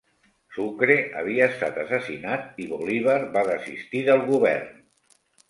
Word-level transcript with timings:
Sucre 0.53 0.95
havia 1.19 1.47
estat 1.53 1.77
assassinat 1.81 2.57
i 2.65 2.67
Bolívar 2.73 3.19
va 3.37 3.45
desistir 3.51 4.03
del 4.11 4.27
govern. 4.33 4.69